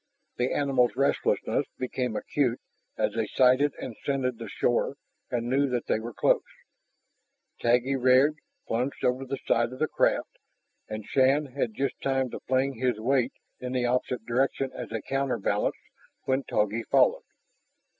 The 0.37 0.51
animals' 0.51 0.95
restlessness 0.95 1.67
became 1.77 2.15
acute 2.15 2.59
as 2.97 3.13
they 3.13 3.27
sighted 3.27 3.75
and 3.79 3.95
scented 4.03 4.39
the 4.39 4.49
shore 4.49 4.95
and 5.29 5.47
knew 5.47 5.69
that 5.69 5.85
they 5.85 5.99
were 5.99 6.11
close. 6.11 6.41
Taggi 7.61 7.95
reared, 7.95 8.39
plunged 8.65 9.05
over 9.05 9.25
the 9.27 9.37
side 9.45 9.71
of 9.73 9.77
the 9.77 9.87
craft, 9.87 10.39
and 10.89 11.05
Shann 11.05 11.45
had 11.55 11.75
just 11.75 12.01
time 12.01 12.31
to 12.31 12.39
fling 12.47 12.79
his 12.79 12.99
weight 12.99 13.33
in 13.59 13.73
the 13.73 13.85
opposite 13.85 14.25
direction 14.25 14.71
as 14.73 14.91
a 14.91 15.03
counterbalance 15.03 15.77
when 16.23 16.45
Togi 16.45 16.81
followed. 16.81 17.21